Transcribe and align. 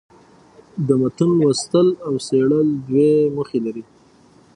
د 0.87 0.89
متون 1.01 1.31
لوستل 1.41 1.87
او 2.05 2.13
څېړل 2.25 2.67
دوې 2.87 3.11
موخي 3.35 3.59
لري. 3.65 3.83